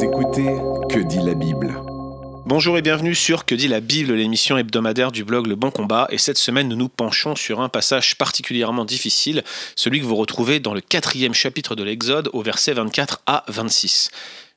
Écoutez 0.00 0.46
Que 0.88 1.00
dit 1.00 1.18
la 1.18 1.34
Bible 1.34 1.74
Bonjour 2.46 2.78
et 2.78 2.82
bienvenue 2.82 3.16
sur 3.16 3.44
Que 3.44 3.56
dit 3.56 3.66
la 3.66 3.80
Bible, 3.80 4.12
l'émission 4.14 4.56
hebdomadaire 4.56 5.10
du 5.10 5.24
blog 5.24 5.48
Le 5.48 5.56
Bon 5.56 5.72
Combat. 5.72 6.06
Et 6.10 6.18
cette 6.18 6.38
semaine, 6.38 6.68
nous 6.68 6.76
nous 6.76 6.88
penchons 6.88 7.34
sur 7.34 7.60
un 7.60 7.68
passage 7.68 8.16
particulièrement 8.16 8.84
difficile, 8.84 9.42
celui 9.74 10.00
que 10.00 10.04
vous 10.04 10.14
retrouvez 10.14 10.60
dans 10.60 10.72
le 10.72 10.80
quatrième 10.80 11.34
chapitre 11.34 11.74
de 11.74 11.82
l'Exode, 11.82 12.30
au 12.32 12.42
verset 12.42 12.74
24 12.74 13.22
à 13.26 13.44
26. 13.48 14.10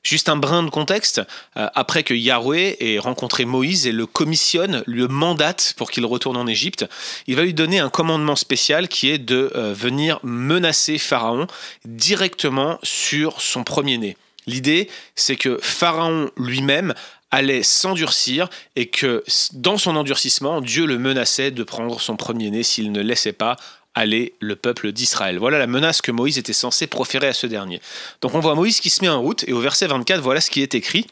Juste 0.04 0.28
un 0.28 0.36
brin 0.36 0.62
de 0.62 0.70
contexte, 0.70 1.20
euh, 1.56 1.68
après 1.74 2.04
que 2.04 2.14
Yahweh 2.14 2.76
ait 2.80 2.98
rencontré 2.98 3.44
Moïse 3.44 3.86
et 3.86 3.92
le 3.92 4.06
commissionne, 4.06 4.84
le 4.86 5.08
mandate 5.08 5.74
pour 5.76 5.90
qu'il 5.90 6.06
retourne 6.06 6.36
en 6.36 6.46
Égypte, 6.46 6.86
il 7.26 7.34
va 7.34 7.42
lui 7.42 7.54
donner 7.54 7.80
un 7.80 7.88
commandement 7.90 8.36
spécial 8.36 8.86
qui 8.86 9.10
est 9.10 9.18
de 9.18 9.50
euh, 9.54 9.72
venir 9.74 10.20
menacer 10.22 10.98
Pharaon 10.98 11.46
directement 11.84 12.78
sur 12.82 13.40
son 13.40 13.64
premier-né. 13.64 14.16
L'idée, 14.46 14.88
c'est 15.14 15.36
que 15.36 15.58
Pharaon 15.62 16.30
lui-même 16.36 16.94
allait 17.30 17.62
s'endurcir 17.62 18.48
et 18.76 18.86
que 18.86 19.24
dans 19.54 19.78
son 19.78 19.96
endurcissement, 19.96 20.60
Dieu 20.60 20.86
le 20.86 20.98
menaçait 20.98 21.50
de 21.50 21.62
prendre 21.62 22.00
son 22.00 22.16
premier-né 22.16 22.62
s'il 22.62 22.92
ne 22.92 23.00
laissait 23.00 23.32
pas 23.32 23.56
aller 23.94 24.34
le 24.40 24.56
peuple 24.56 24.92
d'Israël. 24.92 25.38
Voilà 25.38 25.58
la 25.58 25.66
menace 25.66 26.00
que 26.00 26.12
Moïse 26.12 26.38
était 26.38 26.52
censé 26.52 26.86
proférer 26.86 27.28
à 27.28 27.32
ce 27.32 27.46
dernier. 27.46 27.80
Donc 28.20 28.34
on 28.34 28.40
voit 28.40 28.54
Moïse 28.54 28.80
qui 28.80 28.90
se 28.90 29.02
met 29.02 29.08
en 29.08 29.20
route, 29.20 29.44
et 29.46 29.52
au 29.52 29.60
verset 29.60 29.86
24, 29.86 30.20
voilà 30.20 30.40
ce 30.40 30.50
qui 30.50 30.62
est 30.62 30.74
écrit. 30.74 31.06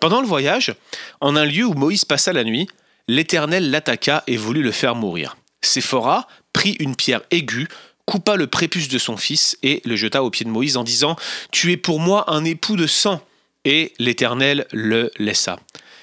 Pendant 0.00 0.20
le 0.20 0.26
voyage, 0.26 0.74
en 1.20 1.36
un 1.36 1.44
lieu 1.44 1.64
où 1.64 1.74
Moïse 1.74 2.04
passa 2.04 2.32
la 2.32 2.44
nuit, 2.44 2.68
l'Éternel 3.06 3.70
l'attaqua 3.70 4.24
et 4.26 4.36
voulut 4.36 4.62
le 4.62 4.72
faire 4.72 4.94
mourir. 4.94 5.36
Séphora 5.62 6.28
prit 6.52 6.76
une 6.78 6.96
pierre 6.96 7.22
aiguë, 7.30 7.68
coupa 8.08 8.36
le 8.36 8.46
prépuce 8.46 8.88
de 8.88 8.96
son 8.96 9.18
fils 9.18 9.58
et 9.62 9.82
le 9.84 9.94
jeta 9.94 10.22
aux 10.24 10.30
pieds 10.30 10.46
de 10.46 10.50
Moïse 10.50 10.78
en 10.78 10.82
disant 10.82 11.14
Tu 11.52 11.72
es 11.72 11.76
pour 11.76 12.00
moi 12.00 12.24
un 12.32 12.42
époux 12.42 12.74
de 12.74 12.86
sang. 12.86 13.20
Et 13.66 13.92
l'Éternel 13.98 14.66
le 14.72 15.10
laissa. 15.18 15.58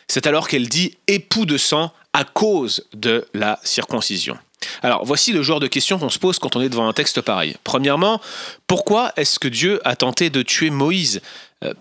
C'est 0.08 0.28
alors 0.28 0.48
qu'elle 0.48 0.70
dit 0.70 0.98
époux 1.08 1.48
de 1.48 1.58
sang 1.58 1.92
à 2.14 2.24
cause 2.24 2.86
de 2.94 3.26
la 3.34 3.60
circoncision. 3.64 4.38
Alors 4.84 5.04
voici 5.04 5.32
le 5.32 5.42
genre 5.42 5.60
de 5.60 5.66
questions 5.66 5.98
qu'on 5.98 6.10
se 6.10 6.20
pose 6.20 6.38
quand 6.38 6.56
on 6.56 6.62
est 6.62 6.70
devant 6.70 6.88
un 6.88 6.94
texte 6.94 7.22
pareil. 7.22 7.56
Premièrement, 7.64 8.22
pourquoi 8.68 9.12
est-ce 9.18 9.40
que 9.40 9.48
Dieu 9.48 9.82
a 9.84 9.96
tenté 9.96 10.30
de 10.30 10.44
tuer 10.44 10.70
Moïse? 10.70 11.22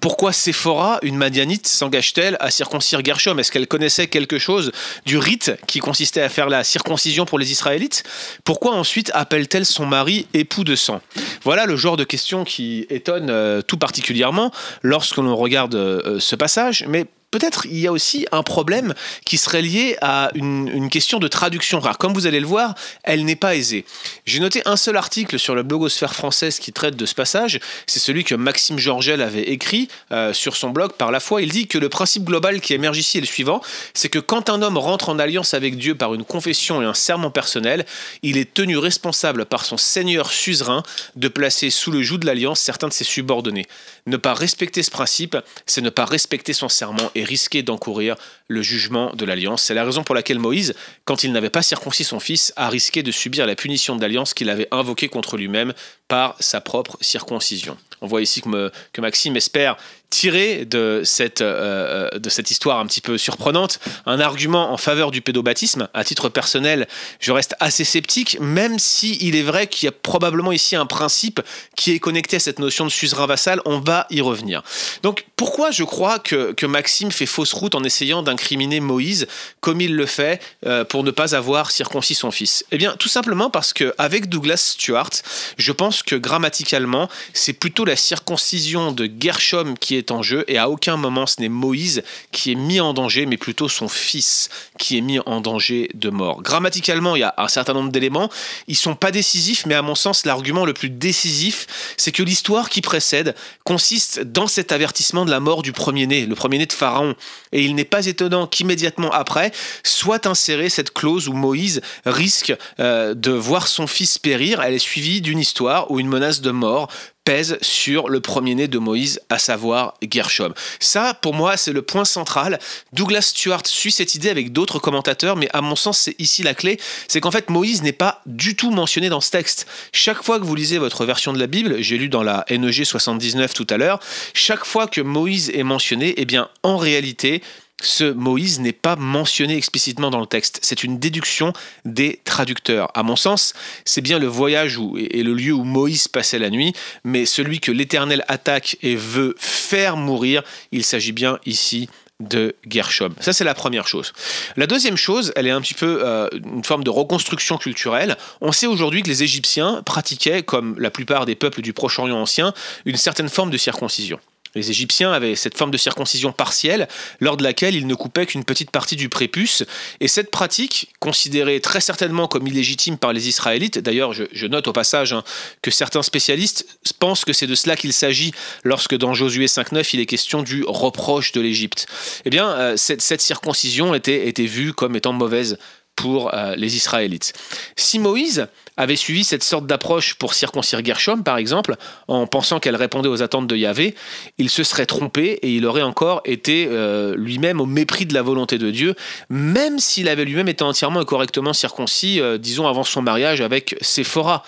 Pourquoi 0.01 0.33
Séphora, 0.33 0.99
une 1.03 1.17
Madianite, 1.17 1.67
s'engage-t-elle 1.67 2.37
à 2.41 2.51
circoncire 2.51 3.05
Gershom? 3.05 3.39
Est-ce 3.39 3.53
qu'elle 3.53 3.67
connaissait 3.67 4.07
quelque 4.07 4.39
chose 4.39 4.73
du 5.07 5.19
rite 5.19 5.53
qui 5.67 5.81
consistait 5.81 6.23
à 6.23 6.29
faire 6.29 6.49
la 6.49 6.65
circoncision 6.65 7.25
pour 7.25 7.39
les 7.39 7.53
Israélites? 7.53 8.05
Pourquoi 8.45 8.73
ensuite 8.73 9.11
appelle-t-elle 9.15 9.67
son 9.67 9.87
mari 9.87 10.27
époux 10.35 10.65
de 10.65 10.77
sang? 10.77 11.01
Voilà 11.43 11.67
le 11.67 11.77
genre 11.77 11.97
de 11.97 12.05
questions 12.05 12.45
qui 12.45 12.87
étonnent 12.91 13.31
euh, 13.31 13.63
tout 13.63 13.77
particulièrement 13.77 14.51
lorsque 14.83 15.17
l'on 15.17 15.37
regarde 15.37 15.75
euh, 15.75 16.19
ce 16.21 16.37
passage, 16.37 16.85
mais 16.89 17.07
peut-être 17.35 17.67
il 17.67 17.81
y 17.81 17.89
a 17.89 17.93
aussi 17.93 18.27
un 18.31 18.45
problème 18.45 18.95
qui 19.27 19.39
serait 19.39 19.61
lié 19.61 19.97
à 20.01 20.31
une, 20.35 20.89
question 20.89 21.19
de 21.19 21.27
traduction 21.27 21.81
rare. 21.81 21.99
Comme 21.99 22.15
vous 22.15 22.29
allez 22.29 22.39
le 22.39 22.47
voir, 22.47 22.77
elle 23.03 23.25
n'est 23.25 23.35
pas 23.35 23.57
aisée. 23.57 23.85
J'ai 24.25 24.39
noté 24.39 24.63
un 24.67 24.77
seul 24.77 24.97
article 24.97 25.39
sur 25.41 25.57
la 25.57 25.65
blogosphère 25.65 26.15
française 26.15 26.61
qui 26.61 26.73
traite 26.73 26.95
de 26.95 27.07
ce 27.07 27.15
passage. 27.15 27.59
C'est 27.87 27.99
celui 27.99 28.23
que 28.23 28.37
Maxime 28.37 28.79
Georgel 28.79 29.21
avait 29.21 29.51
écrit 29.51 29.89
euh, 30.13 30.33
sur 30.33 30.55
son 30.55 30.71
blog 30.71 30.93
par 30.93 31.11
la 31.11 31.19
foi. 31.19 31.43
Il 31.43 31.51
dit 31.51 31.67
que 31.67 31.79
le 31.79 31.89
principe 31.89 32.23
global 32.23 32.61
qui 32.61 32.73
émerge 32.73 32.99
ici 32.99 33.19
est 33.19 33.23
le 33.23 33.27
suivant 33.27 33.61
c'est 33.95 34.09
que 34.09 34.19
quand 34.19 34.51
un 34.51 34.63
homme 34.63 34.79
rentre 34.79 35.09
en 35.09 35.19
alliance 35.19 35.55
avec 35.55 35.77
Dieu 35.77 35.95
par 35.95 36.15
une 36.15 36.25
confession 36.25 36.83
et 36.83 36.85
un 36.85 36.95
serment 36.95 37.31
personnel, 37.31 37.85
il 38.23 38.37
est 38.37 38.53
tenu 38.53 38.79
responsable 38.79 39.45
par 39.45 39.65
son 39.65 39.77
Seigneur 39.77 40.31
suzerain 40.31 40.83
de 41.17 41.29
placer 41.29 41.71
sous 41.71 41.91
le 41.91 42.03
joug 42.03 42.19
de 42.19 42.27
l'alliance 42.27 42.61
certains 42.61 42.89
de 42.89 42.93
ses 42.93 43.05
subordonnés. 43.05 43.67
Ne 44.07 44.19
pas 44.19 44.35
respecter 44.35 44.83
ce 44.83 44.91
principe, 44.91 45.37
c'est 45.65 45.81
ne 45.81 45.89
pas 45.89 46.05
respecter 46.05 46.53
son 46.53 46.69
serment 46.69 47.11
et 47.15 47.25
risquer 47.25 47.63
d'encourir 47.63 48.17
le 48.49 48.61
jugement 48.61 49.15
de 49.15 49.25
l'alliance. 49.25 49.63
C'est 49.63 49.73
la 49.73 49.85
raison 49.85 50.05
pour 50.05 50.15
laquelle 50.15 50.39
Moïse, 50.39 50.75
quand 51.07 51.25
il 51.25 51.33
n'avait 51.33 51.49
pas 51.49 51.63
circoncis 51.63 52.05
son 52.05 52.21
fils, 52.21 52.53
a 52.57 52.69
risqué 52.69 53.03
de 53.03 53.11
subir 53.11 53.47
la 53.47 53.57
punition 53.57 53.97
de 53.97 54.03
l'alliance 54.03 54.35
qu'il 54.35 54.51
avait 54.51 54.69
invoquée 54.73 55.09
contre 55.09 55.39
lui-même 55.39 55.73
par 56.07 56.37
sa 56.39 56.61
propre 56.61 56.99
circoncision. 57.01 57.79
On 58.03 58.07
voit 58.07 58.21
ici 58.21 58.43
que, 58.43 58.71
que 58.93 59.01
Maxime 59.01 59.37
espère 59.37 59.79
tirer 60.15 60.65
de 60.65 61.03
cette, 61.05 61.41
euh, 61.41 62.11
euh, 62.15 62.19
de 62.21 62.31
cette 62.31 62.53
histoire 62.53 62.79
un 62.79 62.87
petit 62.87 63.01
peu 63.01 63.19
surprenante 63.19 63.81
un 64.07 64.21
argument 64.21 64.73
en 64.73 64.77
faveur 64.77 65.11
du 65.11 65.21
pédobaptisme. 65.23 65.89
À 65.93 66.05
titre 66.05 66.29
personnel, 66.29 66.87
je 67.19 67.33
reste 67.33 67.57
assez 67.59 67.83
sceptique, 67.83 68.39
même 68.41 68.79
si 68.79 69.19
est 69.21 69.43
vrai 69.43 69.67
qu'il 69.67 69.87
y 69.87 69.89
a 69.89 69.93
probablement 69.93 70.53
ici 70.53 70.77
un 70.77 70.87
principe 70.87 71.41
qui 71.75 71.91
est 71.91 71.99
connecté 71.99 72.37
à 72.37 72.39
cette 72.39 72.61
notion 72.61 72.85
de 72.85 72.91
suzerain 72.91 73.27
vassal. 73.27 73.61
On 73.65 73.81
va 73.81 74.07
y 74.11 74.21
revenir. 74.21 74.63
Donc 75.03 75.27
pourquoi 75.35 75.73
je 75.73 75.83
crois 75.83 76.21
que, 76.21 76.53
que 76.53 76.67
Maxime 76.67 77.11
fait 77.11 77.27
fausse 77.27 77.53
route 77.53 77.75
en 77.75 77.83
essayant 77.83 78.23
d'incriminer 78.23 78.79
Moïse 78.79 79.27
comme 79.61 79.81
il 79.81 79.97
le 79.97 80.07
fait 80.07 80.41
euh, 80.67 80.85
pour 80.85 81.03
ne 81.03 81.11
pas 81.11 81.35
avoir 81.35 81.73
circoncis 81.73 82.15
son 82.15 82.31
fils? 82.31 82.65
Eh 82.71 82.79
bien 82.79 82.95
tout 82.97 83.09
simplement 83.09 83.51
parce 83.51 83.73
qu'avec 83.73 84.29
Douglas 84.29 84.75
Stewart, 84.79 85.11
je 85.59 85.73
pense 85.73 86.05
que 86.05 86.15
grammaticalement, 86.15 87.09
c'est 87.33 87.53
plutôt 87.53 87.85
la 87.85 87.97
circoncision 87.97 88.93
de 88.93 89.11
Gershom 89.19 89.75
qui 89.81 89.97
est 89.97 90.04
en 90.11 90.23
jeu 90.23 90.45
et 90.49 90.59
à 90.59 90.69
aucun 90.69 90.97
moment 90.97 91.27
ce 91.27 91.41
n'est 91.41 91.49
Moïse 91.49 92.03
qui 92.33 92.53
est 92.53 92.57
mis 92.57 92.81
en 92.81 92.95
danger, 92.95 93.27
mais 93.27 93.37
plutôt 93.37 93.69
son 93.69 93.89
fils 93.89 94.49
qui 94.79 94.99
est 94.99 95.01
mis 95.01 95.19
en 95.21 95.41
danger 95.41 95.91
de 95.95 96.11
mort. 96.11 96.43
Grammaticalement, 96.43 97.17
il 97.17 97.21
y 97.21 97.25
a 97.25 97.35
un 97.39 97.49
certain 97.49 97.73
nombre 97.73 97.91
d'éléments. 97.91 98.31
Ils 98.69 98.77
sont 98.77 98.95
pas 98.95 99.11
décisifs, 99.11 99.67
mais 99.67 99.75
à 99.75 99.83
mon 99.83 99.95
sens, 99.95 100.27
l'argument 100.27 100.65
le 100.65 100.73
plus 100.73 100.91
décisif, 100.91 101.67
c'est 101.97 102.13
que 102.13 102.23
l'histoire 102.23 102.69
qui 102.69 102.81
précède 102.81 103.35
consiste 103.65 104.21
dans 104.21 104.47
cet 104.47 104.73
avertissement 104.73 105.25
de 105.25 105.31
la 105.31 105.41
mort 105.41 105.63
du 105.63 105.73
premier-né, 105.73 106.27
le 106.27 106.35
premier-né 106.35 106.67
de 106.67 106.73
Pharaon. 106.73 107.15
Et 107.53 107.63
il 107.63 107.75
n'est 107.75 107.85
pas 107.85 108.07
étonnant 108.07 108.47
qu'immédiatement 108.47 109.11
après 109.11 109.53
soit 109.83 110.27
insérée 110.27 110.69
cette 110.69 110.93
clause 110.93 111.29
où 111.29 111.33
Moïse 111.33 111.81
risque 112.05 112.55
euh, 112.81 113.15
de 113.15 113.31
voir 113.31 113.69
son 113.69 113.87
fils 113.87 114.19
périr. 114.19 114.63
Elle 114.63 114.75
est 114.75 114.79
suivie 114.79 115.21
d'une 115.21 115.39
histoire 115.39 115.91
ou 115.91 116.01
une 116.01 116.09
menace 116.09 116.41
de 116.41 116.51
mort 116.51 116.89
pèse 117.25 117.59
sur 117.63 118.09
le 118.09 118.21
premier-né 118.21 118.69
de 118.69 118.79
Moïse, 118.79 119.21
à 119.31 119.39
savoir 119.39 119.95
Gershom. 120.09 120.53
Ça, 120.79 121.15
pour 121.15 121.35
moi, 121.35 121.57
c'est 121.57 121.73
le 121.73 121.83
point 121.83 122.05
central. 122.05 122.59
Douglas 122.93 123.23
Stewart 123.23 123.63
suit 123.67 123.93
cette 123.93 124.15
idée 124.15 124.29
avec 124.29 124.53
d'autres 124.53 124.79
commentateurs, 124.79 125.37
mais 125.37 125.49
à 125.53 125.63
mon 125.63 125.75
sens, 125.77 125.99
c'est 125.99 126.15
ici 126.19 126.43
la 126.43 126.55
clé. 126.55 126.79
C'est 127.09 127.21
qu'en 127.21 127.31
fait, 127.31 127.49
Moïse 127.51 127.83
n'est 127.83 127.93
pas 127.93 128.21
du 128.27 128.57
tout 128.57 128.71
mentionné 128.71 129.09
dans 129.09 129.21
ce 129.21 129.31
texte. 129.31 129.67
Chaque 129.93 130.23
fois 130.23 130.39
que 130.39 130.45
vous 130.45 130.55
lisez 130.55 130.79
votre 130.79 131.05
version 131.07 131.33
de 131.33 131.39
la 131.39 131.47
Bible, 131.47 131.77
j'ai 131.81 131.97
lu 131.97 132.09
dans 132.09 132.23
la 132.23 132.45
NEG 132.51 132.85
79 132.85 133.55
tout 133.55 133.67
à 133.71 133.79
l'heure, 133.79 134.01
chaque 134.35 134.65
fois 134.65 134.87
que 134.87 135.01
Moïse 135.01 135.51
est 135.55 135.63
mentionné, 135.63 136.15
eh 136.19 136.27
bien, 136.27 136.49
en 136.63 136.77
réalité, 136.77 137.43
ce 137.83 138.05
Moïse 138.05 138.61
n'est 138.61 138.73
pas 138.73 138.97
mentionné 138.97 139.57
explicitement 139.57 140.11
dans 140.11 140.21
le 140.21 140.27
texte. 140.27 140.59
C'est 140.63 140.85
une 140.85 140.99
déduction 140.99 141.53
des 141.85 142.21
traducteurs. 142.25 142.91
À 142.95 143.03
mon 143.03 143.17
sens, 143.17 143.53
c'est 143.85 144.01
bien 144.01 144.19
le 144.19 144.27
voyage 144.27 144.79
et 144.97 145.23
le 145.23 145.35
lieu 145.35 145.53
où 145.53 145.65
Moïse 145.65 146.09
passait 146.09 146.39
la 146.39 146.51
nuit, 146.51 146.73
mais 147.05 147.27
celui 147.27 147.61
que 147.61 147.73
l'Éternel 147.73 148.25
attaque 148.29 148.77
et 148.83 148.97
veut 148.97 149.35
faire 149.39 149.97
mourir, 149.97 150.43
il 150.73 150.85
s'agit 150.85 151.13
bien 151.13 151.39
ici 151.47 151.89
de 152.21 152.55
Gershom. 152.69 153.13
Ça, 153.21 153.33
c'est 153.33 153.45
la 153.45 153.55
première 153.55 153.89
chose. 153.89 154.13
La 154.57 154.67
deuxième 154.67 154.97
chose, 154.97 155.33
elle 155.35 155.47
est 155.47 155.51
un 155.51 155.61
petit 155.61 155.75
peu 155.75 156.01
euh, 156.05 156.29
une 156.33 156.65
forme 156.65 156.85
de 156.85 156.91
reconstruction 156.91 157.59
culturelle. 157.59 158.17
On 158.41 158.53
sait 158.53 158.69
aujourd'hui 158.69 159.03
que 159.03 159.09
les 159.09 159.25
Égyptiens 159.25 159.83
pratiquaient, 159.85 160.43
comme 160.43 160.79
la 160.79 160.91
plupart 160.91 161.27
des 161.27 161.35
peuples 161.35 161.61
du 161.61 161.73
Proche-Orient 161.73 162.17
ancien, 162.17 162.55
une 162.85 162.97
certaine 162.97 163.29
forme 163.29 163.51
de 163.51 163.59
circoncision. 163.59 164.21
Les 164.55 164.71
Égyptiens 164.71 165.13
avaient 165.13 165.35
cette 165.35 165.57
forme 165.57 165.71
de 165.71 165.77
circoncision 165.77 166.33
partielle, 166.33 166.89
lors 167.21 167.37
de 167.37 167.43
laquelle 167.43 167.75
ils 167.75 167.87
ne 167.87 167.95
coupaient 167.95 168.27
qu'une 168.27 168.45
petite 168.45 168.71
partie 168.71 168.97
du 168.97 169.09
prépuce. 169.09 169.65
Et 170.01 170.09
cette 170.09 170.31
pratique, 170.31 170.89
considérée 171.01 171.61
très 171.61 171.81
certainement 171.81 172.29
comme 172.29 172.47
illégitime 172.47 172.99
par 172.99 173.13
les 173.13 173.29
Israélites, 173.29 173.79
d'ailleurs 173.79 174.13
je, 174.13 174.47
note 174.47 174.69
au 174.69 174.73
passage 174.73 175.13
hein, 175.13 175.25
que 175.63 175.71
certains 175.71 176.03
spécialistes 176.03 176.67
pensent 176.99 177.25
que 177.25 177.33
c'est 177.33 177.47
de 177.47 177.55
cela 177.55 177.77
qu'il 177.77 177.93
s'agit 177.93 178.33
lorsque 178.63 178.97
dans 178.97 179.15
Josué 179.15 179.47
5.9 179.47 179.91
il 179.95 180.01
est 180.01 180.07
question 180.07 180.43
du 180.43 180.65
reproche 180.67 181.33
de 181.33 181.41
l'Égypte. 181.41 181.87
Eh 182.25 182.31
bien, 182.31 182.51
euh, 182.51 182.77
cette, 182.77 183.21
circoncision 183.21 183.95
était, 183.95 184.29
était 184.29 184.47
vue 184.47 184.73
comme 184.73 184.97
étant 184.97 185.13
mauvaise 185.13 185.59
pour 185.97 186.35
euh, 186.35 186.55
les 186.57 186.77
Israélites. 186.77 187.33
Si 187.77 187.99
Moïse 187.99 188.47
avait 188.77 188.97
suivi 188.97 189.23
cette 189.23 189.45
sorte 189.45 189.67
d'approche 189.67 190.15
pour 190.15 190.35
circoncire 190.35 190.85
Gershom, 190.85 191.23
par 191.23 191.39
exemple, 191.39 191.77
en 192.09 192.27
pensant 192.27 192.59
qu'elle 192.59 192.77
répondait 192.77 193.09
aux 193.09 193.23
attentes 193.23 193.47
de 193.47 193.57
Yahvé, 193.57 193.95
il 194.39 194.51
se 194.51 194.65
serait 194.65 194.87
trompé 194.87 195.39
et 195.43 195.55
il 195.55 195.65
aurait 195.65 195.83
encore 195.83 196.23
été 196.25 196.67
euh, 196.69 197.15
lui-même 197.17 197.61
au 197.61 197.67
mépris 197.67 198.07
de 198.07 198.15
la 198.15 198.23
volonté 198.23 198.59
de 198.59 198.71
Dieu, 198.71 198.95
même 199.31 199.79
s'il 199.79 200.09
avait 200.09 200.25
lui-même 200.25 200.49
été 200.49 200.65
entièrement 200.65 201.01
et 201.01 201.05
correctement 201.05 201.53
circoncis, 201.53 202.21
euh, 202.21 202.39
disons, 202.39 202.67
avant 202.67 202.85
son 202.85 203.03
mariage 203.03 203.41
avec 203.41 203.77
Séphora. 203.81 204.43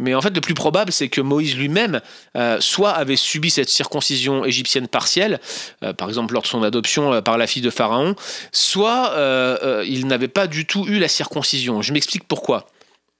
Mais 0.00 0.14
en 0.14 0.20
fait, 0.20 0.34
le 0.34 0.40
plus 0.40 0.54
probable, 0.54 0.90
c'est 0.92 1.08
que 1.08 1.20
Moïse 1.20 1.56
lui-même, 1.56 2.00
soit 2.58 2.90
avait 2.90 3.16
subi 3.16 3.50
cette 3.50 3.68
circoncision 3.68 4.44
égyptienne 4.44 4.88
partielle, 4.88 5.40
par 5.96 6.08
exemple 6.08 6.34
lors 6.34 6.42
de 6.42 6.48
son 6.48 6.62
adoption 6.62 7.22
par 7.22 7.38
la 7.38 7.46
fille 7.46 7.62
de 7.62 7.70
Pharaon, 7.70 8.16
soit 8.50 9.12
il 9.86 10.06
n'avait 10.06 10.28
pas 10.28 10.46
du 10.46 10.66
tout 10.66 10.84
eu 10.88 10.98
la 10.98 11.08
circoncision. 11.08 11.80
Je 11.80 11.92
m'explique 11.92 12.26
pourquoi. 12.26 12.66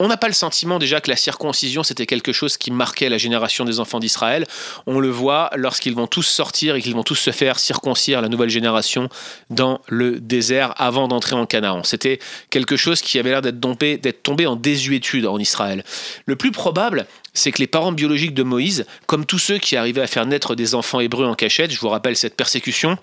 On 0.05 0.09
n'a 0.09 0.17
pas 0.19 0.29
le 0.29 0.35
sentiment 0.35 0.79
déjà 0.79 1.01
que 1.01 1.11
la 1.11 1.17
circoncision 1.17 1.83
c'était 1.83 2.05
quelque 2.05 2.33
chose 2.33 2.57
qui 2.59 2.71
marquait 2.71 3.09
la 3.09 3.17
génération 3.17 3.65
des 3.65 3.81
enfants 3.81 4.01
d'Israël. 4.01 4.47
On 4.87 5.01
le 5.01 5.09
voit 5.09 5.51
lorsqu'ils 5.57 5.95
vont 5.95 6.07
tous 6.07 6.23
sortir 6.23 6.75
et 6.75 6.83
qu'ils 6.83 6.95
vont 6.95 7.03
tous 7.03 7.15
se 7.15 7.31
faire 7.31 7.59
circoncire 7.59 8.21
la 8.21 8.29
nouvelle 8.29 8.51
génération 8.51 9.09
dans 9.49 9.81
le 9.89 10.21
désert 10.21 10.75
avant 10.77 11.09
d'entrer 11.09 11.37
en 11.37 11.47
Canaan. 11.47 11.83
C'était 11.85 12.19
quelque 12.51 12.77
chose 12.77 13.01
qui 13.01 13.19
avait 13.19 13.31
l'air 13.31 13.43
d'être 13.43 13.61
tombé, 13.61 13.99
tombé 14.23 14.47
en 14.47 14.57
désuétude 14.57 15.27
en 15.27 15.39
Israël. 15.39 15.85
Le 16.27 16.37
plus 16.37 16.53
probable, 16.53 17.07
c'est 17.33 17.51
que 17.51 17.59
les 17.59 17.67
parents 17.67 17.93
biologiques 17.93 18.35
de 18.35 18.43
Moïse, 18.43 18.87
comme 19.07 19.25
tous 19.25 19.39
ceux 19.39 19.59
qui 19.59 19.77
arrivaient 19.77 20.03
à 20.03 20.07
faire 20.07 20.27
naître 20.27 20.55
des 20.55 20.75
enfants 20.75 21.01
hébreux 21.01 21.27
en 21.27 21.35
cachette, 21.35 21.71
je 21.71 21.81
vous 21.81 21.89
rappelle 21.89 22.17
cette 22.17 22.37
persécution 22.37 22.99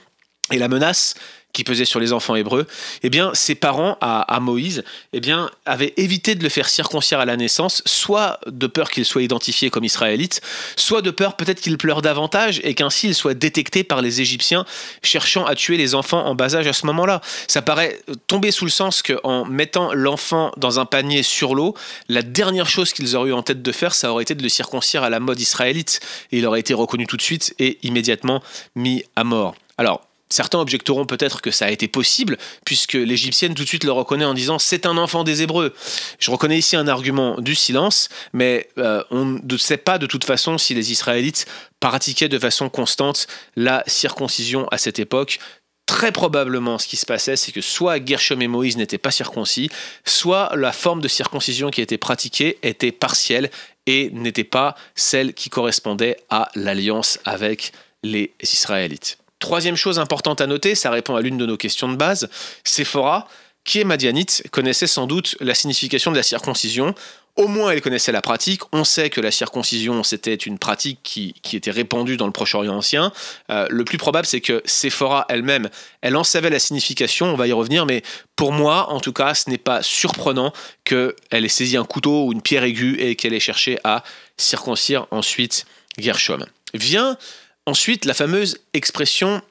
et 0.51 0.57
la 0.57 0.67
menace 0.67 1.15
qui 1.53 1.63
pesait 1.63 1.85
sur 1.85 1.99
les 1.99 2.13
enfants 2.13 2.35
hébreux, 2.35 2.65
eh 3.03 3.09
bien, 3.09 3.31
ses 3.33 3.55
parents 3.55 3.97
à, 4.01 4.39
Moïse, 4.39 4.83
eh 5.13 5.19
bien, 5.19 5.49
avaient 5.65 5.93
évité 5.97 6.35
de 6.35 6.43
le 6.43 6.49
faire 6.49 6.69
circoncire 6.69 7.19
à 7.19 7.25
la 7.25 7.37
naissance, 7.37 7.81
soit 7.85 8.39
de 8.47 8.67
peur 8.67 8.89
qu'il 8.89 9.05
soit 9.05 9.21
identifié 9.21 9.69
comme 9.69 9.83
israélite, 9.83 10.41
soit 10.75 11.01
de 11.01 11.11
peur 11.11 11.35
peut-être 11.35 11.61
qu'il 11.61 11.77
pleure 11.77 12.01
davantage 12.01 12.61
et 12.63 12.73
qu'ainsi 12.73 13.07
il 13.07 13.15
soit 13.15 13.33
détecté 13.33 13.83
par 13.83 14.01
les 14.01 14.21
Égyptiens 14.21 14.65
cherchant 15.03 15.45
à 15.45 15.55
tuer 15.55 15.77
les 15.77 15.95
enfants 15.95 16.25
en 16.25 16.35
bas 16.35 16.55
âge 16.55 16.67
à 16.67 16.73
ce 16.73 16.85
moment-là. 16.85 17.21
Ça 17.47 17.61
paraît 17.61 17.99
tomber 18.27 18.51
sous 18.51 18.65
le 18.65 18.71
sens 18.71 19.01
qu'en 19.01 19.45
mettant 19.45 19.93
l'enfant 19.93 20.51
dans 20.57 20.79
un 20.79 20.85
panier 20.85 21.23
sur 21.23 21.55
l'eau, 21.55 21.75
la 22.07 22.21
dernière 22.21 22.69
chose 22.69 22.93
qu'ils 22.93 23.15
auraient 23.15 23.29
eu 23.29 23.33
en 23.33 23.43
tête 23.43 23.61
de 23.61 23.71
faire, 23.71 23.93
ça 23.93 24.11
aurait 24.11 24.23
été 24.23 24.35
de 24.35 24.43
le 24.43 24.49
circoncire 24.49 25.03
à 25.03 25.09
la 25.09 25.19
mode 25.19 25.39
israélite. 25.39 25.99
Et 26.31 26.37
il 26.39 26.45
aurait 26.45 26.59
été 26.59 26.73
reconnu 26.73 27.07
tout 27.07 27.17
de 27.17 27.21
suite 27.21 27.53
et 27.59 27.77
immédiatement 27.83 28.41
mis 28.75 29.03
à 29.15 29.23
mort. 29.23 29.55
Alors, 29.77 30.01
Certains 30.31 30.59
objecteront 30.59 31.05
peut-être 31.05 31.41
que 31.41 31.51
ça 31.51 31.65
a 31.65 31.71
été 31.71 31.87
possible, 31.87 32.37
puisque 32.65 32.93
l'Égyptienne 32.93 33.53
tout 33.53 33.63
de 33.63 33.67
suite 33.67 33.83
le 33.83 33.91
reconnaît 33.91 34.25
en 34.25 34.33
disant 34.33 34.59
c'est 34.59 34.85
un 34.85 34.97
enfant 34.97 35.23
des 35.23 35.41
Hébreux. 35.41 35.73
Je 36.19 36.31
reconnais 36.31 36.57
ici 36.57 36.77
un 36.77 36.87
argument 36.87 37.39
du 37.39 37.53
silence, 37.53 38.07
mais 38.31 38.69
euh, 38.77 39.03
on 39.11 39.25
ne 39.25 39.57
sait 39.57 39.77
pas 39.77 39.97
de 39.97 40.05
toute 40.05 40.23
façon 40.23 40.57
si 40.57 40.73
les 40.73 40.91
Israélites 40.91 41.45
pratiquaient 41.81 42.29
de 42.29 42.39
façon 42.39 42.69
constante 42.69 43.27
la 43.57 43.83
circoncision 43.87 44.67
à 44.69 44.77
cette 44.77 44.99
époque. 44.99 45.39
Très 45.85 46.13
probablement, 46.13 46.77
ce 46.77 46.87
qui 46.87 46.95
se 46.95 47.05
passait, 47.05 47.35
c'est 47.35 47.51
que 47.51 47.59
soit 47.59 48.03
Gershom 48.03 48.41
et 48.41 48.47
Moïse 48.47 48.77
n'étaient 48.77 48.97
pas 48.97 49.11
circoncis, 49.11 49.69
soit 50.05 50.55
la 50.55 50.71
forme 50.71 51.01
de 51.01 51.09
circoncision 51.09 51.69
qui 51.69 51.81
était 51.81 51.97
pratiquée 51.97 52.57
était 52.63 52.93
partielle 52.93 53.51
et 53.85 54.09
n'était 54.11 54.45
pas 54.45 54.75
celle 54.95 55.33
qui 55.33 55.49
correspondait 55.49 56.15
à 56.29 56.49
l'alliance 56.55 57.19
avec 57.25 57.73
les 58.03 58.31
Israélites. 58.41 59.17
Troisième 59.41 59.75
chose 59.75 59.97
importante 59.97 60.39
à 60.39 60.45
noter, 60.47 60.75
ça 60.75 60.91
répond 60.91 61.15
à 61.15 61.21
l'une 61.21 61.35
de 61.35 61.47
nos 61.47 61.57
questions 61.57 61.89
de 61.89 61.95
base, 61.95 62.29
Séphora, 62.63 63.27
qui 63.63 63.79
est 63.79 63.83
madianite, 63.83 64.43
connaissait 64.51 64.85
sans 64.85 65.07
doute 65.07 65.35
la 65.39 65.55
signification 65.55 66.11
de 66.11 66.15
la 66.15 66.21
circoncision. 66.21 66.93
Au 67.37 67.47
moins, 67.47 67.71
elle 67.71 67.81
connaissait 67.81 68.11
la 68.11 68.21
pratique. 68.21 68.61
On 68.71 68.83
sait 68.83 69.09
que 69.09 69.19
la 69.19 69.31
circoncision, 69.31 70.03
c'était 70.03 70.35
une 70.35 70.59
pratique 70.59 70.99
qui, 71.01 71.33
était 71.53 71.71
répandue 71.71 72.17
dans 72.17 72.27
le 72.27 72.31
Proche-Orient 72.31 72.75
ancien. 72.75 73.11
Euh, 73.49 73.65
le 73.71 73.83
plus 73.83 73.97
probable, 73.97 74.27
c'est 74.27 74.41
que 74.41 74.61
Séphora 74.65 75.25
elle-même, 75.27 75.69
elle 76.01 76.17
en 76.17 76.23
savait 76.23 76.51
la 76.51 76.59
signification, 76.59 77.25
on 77.27 77.35
va 77.35 77.47
y 77.47 77.51
revenir, 77.51 77.87
mais 77.87 78.03
pour 78.35 78.51
moi, 78.51 78.91
en 78.91 78.99
tout 78.99 79.13
cas, 79.13 79.33
ce 79.33 79.49
n'est 79.49 79.57
pas 79.57 79.81
surprenant 79.81 80.53
qu'elle 80.83 81.15
ait 81.31 81.47
saisi 81.47 81.77
un 81.77 81.85
couteau 81.85 82.25
ou 82.25 82.31
une 82.31 82.43
pierre 82.43 82.63
aiguë 82.63 82.99
et 82.99 83.15
qu'elle 83.15 83.33
ait 83.33 83.39
cherché 83.39 83.79
à 83.83 84.03
circoncire 84.37 85.07
ensuite 85.09 85.65
Gershom. 85.97 86.45
Vient 86.75 87.17
Ensuite, 87.65 88.05
la 88.05 88.13
fameuse 88.13 88.57
expression 88.73 89.41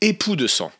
époux 0.00 0.36
de 0.36 0.46
sang. 0.46 0.70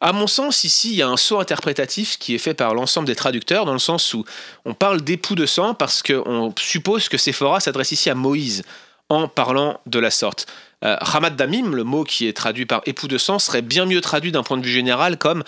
À 0.00 0.12
mon 0.12 0.26
sens, 0.26 0.64
ici, 0.64 0.90
il 0.90 0.96
y 0.96 1.02
a 1.02 1.08
un 1.08 1.16
saut 1.16 1.40
interprétatif 1.40 2.18
qui 2.18 2.34
est 2.34 2.38
fait 2.38 2.54
par 2.54 2.74
l'ensemble 2.74 3.06
des 3.06 3.16
traducteurs, 3.16 3.64
dans 3.64 3.72
le 3.72 3.78
sens 3.78 4.14
où 4.14 4.24
on 4.64 4.74
parle 4.74 5.00
d'époux 5.00 5.34
de 5.34 5.46
sang 5.46 5.74
parce 5.74 6.02
qu'on 6.02 6.54
suppose 6.58 7.08
que 7.08 7.16
Séphora 7.16 7.60
s'adresse 7.60 7.92
ici 7.92 8.10
à 8.10 8.14
Moïse 8.14 8.62
en 9.08 9.28
parlant 9.28 9.80
de 9.86 9.98
la 9.98 10.10
sorte. 10.10 10.46
Euh, 10.84 10.96
Hamad 11.00 11.36
Damim, 11.36 11.74
le 11.74 11.84
mot 11.84 12.04
qui 12.04 12.26
est 12.26 12.36
traduit 12.36 12.66
par 12.66 12.82
époux 12.86 13.08
de 13.08 13.18
sang, 13.18 13.38
serait 13.38 13.62
bien 13.62 13.86
mieux 13.86 14.00
traduit 14.00 14.32
d'un 14.32 14.42
point 14.42 14.58
de 14.58 14.64
vue 14.64 14.72
général 14.72 15.16
comme 15.16 15.42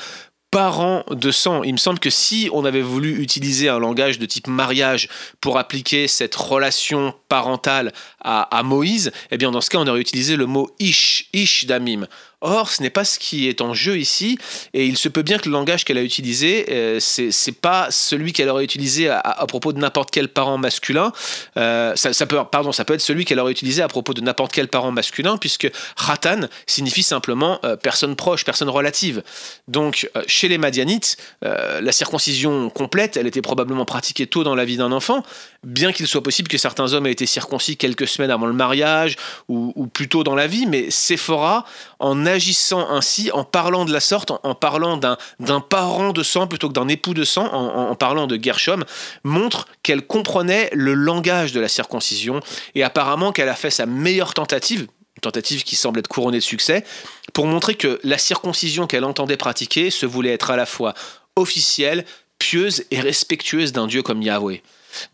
parents 0.50 1.04
de 1.10 1.30
sang. 1.30 1.62
Il 1.62 1.72
me 1.72 1.78
semble 1.78 1.98
que 1.98 2.10
si 2.10 2.48
on 2.52 2.64
avait 2.64 2.82
voulu 2.82 3.22
utiliser 3.22 3.68
un 3.68 3.78
langage 3.78 4.18
de 4.18 4.26
type 4.26 4.46
mariage 4.46 5.08
pour 5.40 5.58
appliquer 5.58 6.08
cette 6.08 6.34
relation 6.34 7.14
parentale 7.28 7.92
à, 8.20 8.42
à 8.56 8.62
Moïse, 8.62 9.12
eh 9.30 9.36
bien 9.36 9.50
dans 9.50 9.60
ce 9.60 9.70
cas 9.70 9.78
on 9.78 9.86
aurait 9.86 10.00
utilisé 10.00 10.36
le 10.36 10.46
mot 10.46 10.70
ish, 10.78 11.28
ish 11.32 11.66
damim. 11.66 12.06
Or, 12.40 12.70
ce 12.70 12.82
n'est 12.82 12.90
pas 12.90 13.04
ce 13.04 13.18
qui 13.18 13.48
est 13.48 13.60
en 13.60 13.74
jeu 13.74 13.98
ici, 13.98 14.38
et 14.72 14.86
il 14.86 14.96
se 14.96 15.08
peut 15.08 15.22
bien 15.22 15.38
que 15.38 15.48
le 15.48 15.52
langage 15.52 15.84
qu'elle 15.84 15.98
a 15.98 16.02
utilisé, 16.02 16.66
euh, 16.70 17.00
ce 17.00 17.32
c'est 17.32 17.50
pas 17.50 17.88
celui 17.90 18.32
qu'elle 18.32 18.48
aurait 18.48 18.62
utilisé 18.62 19.08
à, 19.08 19.44
propos 19.48 19.72
de 19.72 19.78
n'importe 19.78 20.12
quel 20.12 20.28
parent 20.28 20.56
masculin. 20.56 21.12
Euh, 21.56 21.96
ça, 21.96 22.26
peut, 22.26 22.38
pardon, 22.50 22.70
ça 22.70 22.84
peut 22.84 22.94
être 22.94 23.00
celui 23.00 23.24
qu'elle 23.24 23.40
aurait 23.40 23.50
utilisé 23.50 23.82
à 23.82 23.88
propos 23.88 24.14
de 24.14 24.20
n'importe 24.20 24.52
quel 24.52 24.68
parent 24.68 24.92
masculin, 24.92 25.36
puisque 25.36 25.68
Ratan 25.96 26.42
signifie 26.66 27.02
simplement 27.02 27.58
euh, 27.64 27.74
personne 27.74 28.14
proche, 28.14 28.44
personne 28.44 28.68
relative. 28.68 29.24
Donc, 29.66 30.08
chez 30.28 30.46
les 30.46 30.58
Madianites, 30.58 31.16
la 31.42 31.92
circoncision 31.92 32.70
complète, 32.70 33.16
elle 33.16 33.26
était 33.26 33.42
probablement 33.42 33.84
pratiquée 33.84 34.26
tôt 34.26 34.44
dans 34.44 34.54
la 34.54 34.64
vie 34.64 34.76
d'un 34.76 34.92
enfant, 34.92 35.24
bien 35.64 35.92
qu'il 35.92 36.06
soit 36.06 36.22
possible 36.22 36.48
que 36.48 36.58
certains 36.58 36.92
hommes 36.92 37.06
aient 37.06 37.12
été 37.12 37.26
circoncis 37.26 37.76
quelques 37.76 38.06
semaines 38.06 38.30
avant 38.30 38.46
le 38.46 38.52
mariage 38.52 39.16
ou, 39.48 39.72
ou 39.74 39.86
plus 39.86 40.08
tôt 40.08 40.22
dans 40.22 40.34
la 40.34 40.46
vie, 40.46 40.66
mais 40.66 40.90
Séphora, 40.90 41.64
en 42.00 42.26
agissant 42.26 42.88
ainsi, 42.90 43.30
en 43.32 43.44
parlant 43.44 43.84
de 43.84 43.92
la 43.92 44.00
sorte, 44.00 44.30
en, 44.30 44.54
parlant 44.54 44.96
d'un 44.96 45.60
parent 45.60 46.12
de 46.12 46.22
sang 46.22 46.46
plutôt 46.46 46.68
que 46.68 46.74
d'un 46.74 46.88
époux 46.88 47.14
de 47.14 47.24
sang, 47.24 47.46
en, 47.52 47.94
parlant 47.94 48.26
de 48.26 48.38
Gershom, 48.40 48.84
montre 49.24 49.66
qu'elle 49.82 50.06
comprenait 50.06 50.70
le 50.72 50.94
langage 50.94 51.52
de 51.52 51.60
la 51.60 51.68
circoncision 51.68 52.40
et 52.74 52.82
apparemment 52.82 53.32
qu'elle 53.32 53.48
a 53.48 53.54
fait 53.54 53.70
sa 53.70 53.86
meilleure 53.86 54.34
tentative, 54.34 54.82
une 54.82 55.20
tentative 55.22 55.64
qui 55.64 55.76
semble 55.76 55.98
être 55.98 56.08
couronnée 56.08 56.38
de 56.38 56.42
succès, 56.42 56.84
pour 57.32 57.46
montrer 57.46 57.74
que 57.74 58.00
la 58.04 58.18
circoncision 58.18 58.86
qu'elle 58.86 59.04
entendait 59.04 59.36
pratiquer 59.36 59.90
se 59.90 60.06
voulait 60.06 60.32
être 60.32 60.50
à 60.50 60.56
la 60.56 60.66
fois 60.66 60.94
officielle, 61.36 62.04
pieuse 62.38 62.84
et 62.90 63.00
respectueuse 63.00 63.72
d'un 63.72 63.86
Dieu 63.86 64.02
comme 64.02 64.22
Yahweh. 64.22 64.62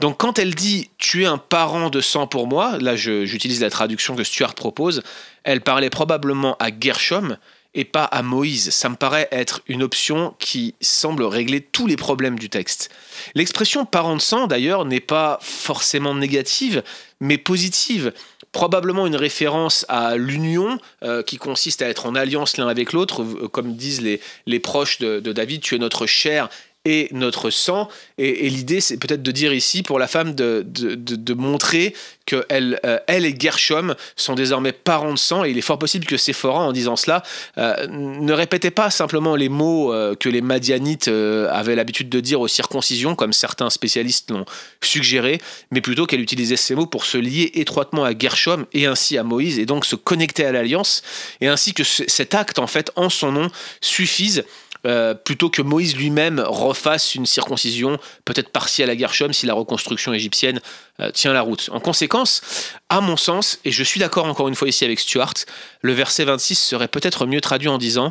Donc 0.00 0.19
quand 0.19 0.38
elle 0.38 0.55
dit 0.55 0.91
tu 0.99 1.25
es 1.25 1.26
un 1.26 1.38
parent 1.38 1.91
de 1.91 2.00
sang 2.00 2.26
pour 2.26 2.47
moi, 2.47 2.79
là 2.79 2.97
j'utilise 2.97 3.61
la 3.61 3.71
traduction 3.71 4.15
que 4.15 4.25
Stuart 4.25 4.55
propose, 4.55 5.03
elle 5.43 5.61
parlait 5.61 5.91
probablement 5.91 6.56
à 6.59 6.69
Gershom 6.79 7.37
et 7.75 7.85
pas 7.85 8.05
à 8.05 8.23
Moïse. 8.23 8.71
Ça 8.71 8.88
me 8.88 8.94
paraît 8.94 9.29
être 9.32 9.62
une 9.67 9.82
option 9.82 10.35
qui 10.38 10.75
semble 10.81 11.25
régler 11.25 11.61
tous 11.61 11.88
les 11.88 11.97
problèmes 11.97 12.38
du 12.38 12.49
texte. 12.49 12.88
L'expression 13.35 13.85
parent 13.85 14.15
de 14.15 14.21
sang 14.21 14.47
d'ailleurs 14.47 14.85
n'est 14.85 15.00
pas 15.00 15.38
forcément 15.43 16.15
négative, 16.15 16.85
mais 17.21 17.37
positive 17.37 18.12
probablement 18.53 19.06
une 19.06 19.17
référence 19.17 19.85
à 19.88 20.17
l'union 20.17 20.79
euh, 21.03 21.23
qui 21.23 21.38
consiste 21.38 21.83
à 21.83 21.88
être 21.88 22.07
en 22.07 22.14
alliance 22.14 22.57
l'un 22.57 22.69
avec 22.69 22.93
l'autre, 22.93 23.23
euh, 23.23 23.49
comme 23.49 23.75
disent 23.75 24.00
les, 24.00 24.21
les 24.47 24.61
proches 24.61 24.99
de, 25.00 25.19
de, 25.19 25.33
David, 25.33 25.61
tu 25.61 25.75
es 25.75 25.78
notre 25.78 26.07
chair 26.07 26.49
et 26.85 27.09
notre 27.12 27.50
sang. 27.50 27.88
Et, 28.19 28.49
l'idée, 28.50 28.81
c'est 28.81 28.97
peut-être 28.97 29.23
de 29.23 29.31
dire 29.31 29.53
ici, 29.53 29.83
pour 29.83 29.99
la 29.99 30.07
femme, 30.07 30.35
de, 30.35 30.64
de, 30.67 31.35
montrer 31.35 31.95
que 32.26 32.45
elle, 32.49 32.81
euh, 32.85 32.99
elle 33.07 33.26
et 33.26 33.35
Gershom 33.38 33.95
sont 34.17 34.35
désormais 34.35 34.73
parents 34.73 35.12
de 35.12 35.19
sang. 35.19 35.45
Et 35.45 35.50
il 35.50 35.59
est 35.59 35.62
fort 35.62 35.79
possible 35.79 36.07
que 36.07 36.17
Séphora, 36.17 36.61
en 36.61 36.73
disant 36.73 36.97
cela, 36.97 37.23
euh, 37.59 37.87
ne 37.88 38.33
répétait 38.33 38.71
pas 38.71 38.91
simplement 38.91 39.35
les 39.35 39.49
mots 39.49 39.93
euh, 39.93 40.14
que 40.14 40.29
les 40.29 40.41
Madianites 40.41 41.09
avaient 41.09 41.75
l'habitude 41.75 42.09
de 42.09 42.21
dire 42.21 42.41
aux 42.41 42.49
circoncisions, 42.49 43.14
comme 43.14 43.33
certains 43.33 43.71
spécialistes 43.71 44.31
l'ont 44.31 44.45
suggéré, 44.83 45.41
mais 45.71 45.81
plutôt 45.81 46.07
qu'elle 46.07 46.21
utilisait 46.21 46.57
ces 46.57 46.75
mots 46.75 46.87
pour 46.87 47.05
se 47.05 47.19
lier 47.19 47.50
étroitement 47.55 48.05
à 48.05 48.17
Gershom 48.17 48.67
et 48.73 48.87
ainsi 48.87 49.17
à 49.19 49.23
Moïse, 49.23 49.59
et 49.59 49.67
donc 49.67 49.85
se 49.85 49.97
connecter 49.97 50.45
à 50.45 50.53
l'alliance, 50.53 51.03
et 51.41 51.49
ainsi 51.49 51.75
que 51.75 51.83
cet 51.85 52.35
acte, 52.35 52.59
en 52.59 52.67
fait, 52.67 52.91
en 52.97 53.09
son 53.09 53.33
nom, 53.33 53.50
suffise 53.81 54.45
euh, 54.87 55.14
plutôt 55.14 55.49
que 55.49 55.62
Moïse 55.62 55.97
lui-même 55.97 56.41
refasse 56.41 57.14
une 57.14 57.26
circoncision, 57.26 57.99
peut-être 58.25 58.50
partielle 58.50 58.91
à 58.91 58.97
Gershom, 58.97 59.33
si 59.33 59.47
la 59.47 59.55
reconstruction 59.55 60.12
égyptienne 60.12 60.61
euh, 61.00 61.11
tient 61.11 61.33
la 61.33 61.41
route. 61.41 61.71
En 61.73 61.81
conséquence, 61.81 62.43
à 62.88 63.00
mon 63.00 63.17
sens, 63.17 63.59
et 63.64 63.73
je 63.73 63.83
suis 63.83 64.00
d'accord 64.00 64.26
encore 64.26 64.49
une 64.49 64.55
fois 64.55 64.69
ici 64.69 64.85
avec 64.85 65.00
Stuart, 65.00 65.35
le 65.81 65.93
verset 65.93 66.25
26 66.25 66.57
serait 66.57 66.88
peut-être 66.88 67.26
mieux 67.26 67.41
traduit 67.41 67.69
en 67.69 67.79
disant 67.79 68.11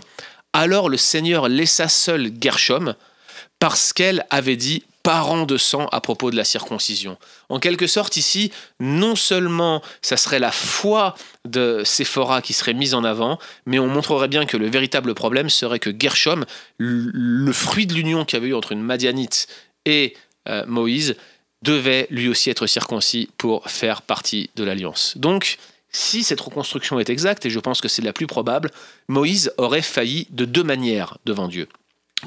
Alors 0.53 0.89
le 0.89 0.97
Seigneur 0.97 1.47
laissa 1.47 1.89
seul 1.89 2.31
Gershom, 2.41 2.95
parce 3.59 3.93
qu'elle 3.93 4.25
avait 4.29 4.57
dit 4.57 4.83
parent 5.03 5.45
de 5.45 5.57
sang 5.57 5.87
à 5.91 5.99
propos 5.99 6.31
de 6.31 6.37
la 6.37 6.45
circoncision. 6.45 7.17
En 7.49 7.59
quelque 7.59 7.87
sorte, 7.87 8.15
ici, 8.15 8.51
non 8.79 9.15
seulement 9.15 9.81
ça 10.01 10.15
serait 10.15 10.39
la 10.39 10.51
foi 10.51 11.13
de 11.45 11.83
Séphora 11.83 12.41
qui 12.41 12.53
serait 12.53 12.73
mise 12.73 12.93
en 12.93 13.03
avant, 13.03 13.37
mais 13.65 13.79
on 13.79 13.87
montrerait 13.87 14.29
bien 14.29 14.45
que 14.45 14.55
le 14.55 14.69
véritable 14.69 15.13
problème 15.13 15.49
serait 15.49 15.79
que 15.79 15.93
Gershom, 15.97 16.45
le 16.77 17.51
fruit 17.51 17.85
de 17.85 17.93
l'union 17.93 18.23
qu'il 18.23 18.37
y 18.37 18.41
avait 18.41 18.49
eu 18.49 18.55
entre 18.55 18.71
une 18.71 18.81
Madianite 18.81 19.47
et 19.85 20.15
euh, 20.47 20.65
Moïse, 20.67 21.15
devait 21.61 22.07
lui 22.09 22.27
aussi 22.29 22.49
être 22.49 22.67
circoncis 22.67 23.29
pour 23.37 23.69
faire 23.69 24.01
partie 24.01 24.49
de 24.55 24.63
l'alliance. 24.63 25.13
Donc, 25.17 25.57
si 25.91 26.23
cette 26.23 26.41
reconstruction 26.41 26.99
est 26.99 27.09
exacte, 27.09 27.45
et 27.45 27.49
je 27.49 27.59
pense 27.59 27.79
que 27.79 27.87
c'est 27.87 28.01
la 28.01 28.13
plus 28.13 28.27
probable, 28.27 28.71
Moïse 29.07 29.53
aurait 29.57 29.81
failli 29.81 30.27
de 30.31 30.45
deux 30.45 30.63
manières 30.63 31.17
devant 31.25 31.47
Dieu. 31.47 31.67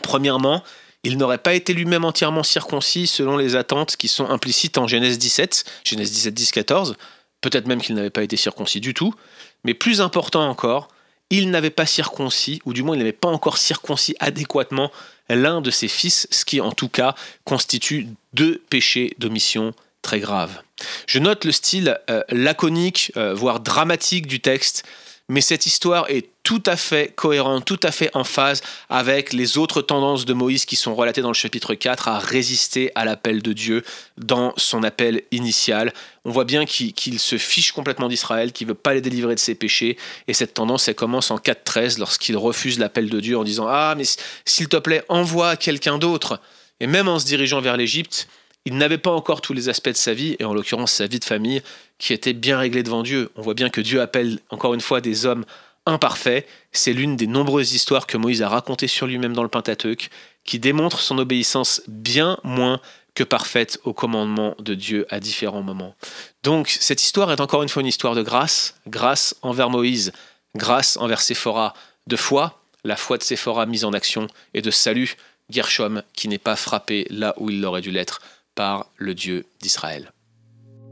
Premièrement, 0.02 0.62
il 1.07 1.19
n'aurait 1.19 1.39
pas 1.39 1.55
été 1.55 1.73
lui-même 1.73 2.05
entièrement 2.05 2.43
circoncis 2.43 3.07
selon 3.07 3.37
les 3.37 3.55
attentes 3.55 3.97
qui 3.97 4.09
sont 4.09 4.29
implicites 4.29 4.77
en 4.77 4.89
Genèse 4.89 5.19
17, 5.19 5.65
Genèse 5.85 6.11
17, 6.11 6.35
10, 6.35 6.51
14, 6.51 6.97
peut-être 7.41 7.69
même 7.69 7.81
qu'il 7.81 7.95
n'avait 7.95 8.11
pas 8.11 8.25
été 8.25 8.37
circoncis 8.37 8.81
du 8.81 8.93
tout, 8.93 9.15
mais 9.63 9.73
plus 9.73 10.01
important 10.01 10.49
encore, 10.49 10.89
il 11.31 11.51
n'avait 11.51 11.71
pas 11.71 11.87
circoncis, 11.87 12.61
ou 12.65 12.73
du 12.73 12.83
moins 12.83 12.97
il 12.97 12.99
n'avait 12.99 13.13
pas 13.13 13.29
encore 13.29 13.59
circoncis 13.59 14.17
adéquatement 14.19 14.91
l'un 15.29 15.61
de 15.61 15.71
ses 15.71 15.87
fils, 15.87 16.27
ce 16.33 16.45
qui 16.45 16.61
en 16.61 16.73
tout 16.73 16.89
cas 16.89 17.15
constitue 17.45 18.09
deux 18.33 18.61
péchés 18.69 19.15
d'omission 19.19 19.75
très 20.03 20.19
graves. 20.19 20.61
Je 21.07 21.21
note 21.21 21.45
le 21.45 21.53
style 21.53 22.01
euh, 22.11 22.23
laconique, 22.31 23.13
euh, 23.17 23.33
voire 23.33 23.61
dramatique 23.61 24.27
du 24.27 24.41
texte, 24.41 24.83
mais 25.28 25.40
cette 25.40 25.66
histoire 25.66 26.09
est 26.09 26.28
tout 26.45 26.62
à 26.66 26.76
fait 26.76 27.12
cohérente, 27.16 27.64
tout 27.64 27.80
à 27.83 27.90
fait 27.90 28.11
en 28.14 28.23
phase 28.23 28.62
avec 28.88 29.33
les 29.33 29.59
autres 29.59 29.83
tendances 29.83 30.25
de 30.25 30.33
Moïse 30.33 30.64
qui 30.64 30.76
sont 30.76 30.95
relatées 30.95 31.21
dans 31.21 31.30
le 31.30 31.35
chapitre 31.35 31.75
4 31.75 32.06
à 32.06 32.21
résister 32.21 32.92
à 32.95 33.04
l'appel 33.04 33.42
de 33.42 33.52
Dieu 33.52 33.83
dans 34.16 34.52
son 34.56 34.85
appel 34.85 35.23
initial. 35.33 35.92
On 36.25 36.30
voit 36.30 36.45
bien 36.45 36.64
qu'il 36.64 37.18
se 37.18 37.38
fiche 37.38 37.73
complètement 37.73 38.09
d'Israël, 38.09 38.52
qu'il 38.52 38.68
ne 38.68 38.73
veut 38.73 38.78
pas 38.78 38.95
les 38.95 39.00
délivrer 39.00 39.35
de 39.35 39.40
ses 39.40 39.56
péchés, 39.56 39.97
et 40.28 40.35
cette 40.35 40.54
tendance, 40.54 40.87
elle 40.87 40.95
commence 40.95 41.33
en 41.33 41.38
4.13 41.38 41.99
lorsqu'il 41.99 42.37
refuse 42.37 42.78
l'appel 42.78 43.11
de 43.11 43.18
Dieu 43.18 43.37
en 43.37 43.42
disant⁇ 43.42 43.66
Ah, 43.68 43.95
mais 43.97 44.04
s'il 44.45 44.68
te 44.68 44.76
plaît, 44.76 45.02
envoie 45.09 45.56
quelqu'un 45.56 45.99
d'autre⁇ 45.99 46.35
Et 46.78 46.87
même 46.87 47.09
en 47.09 47.18
se 47.18 47.26
dirigeant 47.26 47.61
vers 47.61 47.76
l'Égypte, 47.76 48.28
il 48.66 48.76
n'avait 48.76 48.99
pas 48.99 49.12
encore 49.12 49.40
tous 49.40 49.52
les 49.52 49.68
aspects 49.68 49.88
de 49.88 49.94
sa 49.94 50.12
vie, 50.12 50.37
et 50.40 50.44
en 50.44 50.52
l'occurrence 50.52 50.90
sa 50.92 51.06
vie 51.06 51.20
de 51.20 51.25
famille, 51.25 51.62
qui 51.99 52.12
était 52.12 52.32
bien 52.32 52.58
réglée 52.58 52.82
devant 52.82 53.04
Dieu. 53.04 53.30
On 53.37 53.42
voit 53.42 53.54
bien 53.54 53.70
que 53.70 53.80
Dieu 53.80 54.00
appelle 54.00 54.40
encore 54.50 54.75
une 54.75 54.80
fois 54.80 55.00
des 55.00 55.25
hommes 55.25 55.44
imparfaits. 55.87 56.46
C'est 56.73 56.92
l'une 56.92 57.16
des 57.16 57.28
nombreuses 57.28 57.75
histoires 57.75 58.08
que 58.08 58.16
Moïse 58.16 58.42
a 58.42 58.49
racontées 58.49 58.88
sur 58.88 59.06
lui-même 59.06 59.35
dans 59.35 59.44
le 59.44 59.49
Pentateuque, 59.49 60.11
qui 60.44 60.58
démontre 60.58 60.99
son 60.99 61.16
obéissance 61.18 61.80
bien 61.87 62.38
moins 62.42 62.80
que 63.14 63.23
parfaite 63.23 63.78
au 63.85 63.92
commandement 63.92 64.56
de 64.58 64.75
Dieu 64.75 65.06
à 65.11 65.20
différents 65.20 65.62
moments. 65.62 65.94
Donc 66.42 66.68
cette 66.68 67.02
histoire 67.02 67.30
est 67.30 67.40
encore 67.40 67.62
une 67.62 67.68
fois 67.68 67.82
une 67.82 67.87
histoire 67.87 68.16
de 68.16 68.23
grâce, 68.23 68.75
grâce 68.88 69.37
envers 69.42 69.70
Moïse, 69.70 70.12
grâce 70.56 70.96
envers 70.96 71.20
Séphora, 71.20 71.73
de 72.08 72.16
foi, 72.16 72.61
la 72.85 72.96
foi 72.96 73.16
de 73.16 73.23
Séphora 73.23 73.64
mise 73.64 73.85
en 73.85 73.92
action, 73.92 74.26
et 74.54 74.61
de 74.61 74.70
salut, 74.73 75.16
Gershom, 75.50 76.02
qui 76.14 76.28
n'est 76.28 76.38
pas 76.38 76.56
frappé 76.56 77.06
là 77.08 77.32
où 77.38 77.49
il 77.49 77.64
aurait 77.64 77.80
dû 77.80 77.92
l'être 77.92 78.20
par 78.57 78.91
le 78.97 79.15
Dieu 79.15 79.45
d'Israël. 79.63 80.11